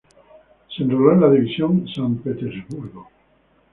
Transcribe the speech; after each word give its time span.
Se 0.67 0.81
enroló 0.81 1.11
en 1.11 1.21
la 1.21 1.29
división 1.29 1.87
San 1.95 2.15
Petersburgo. 2.15 3.07